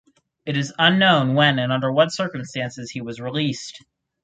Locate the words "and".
1.59-1.71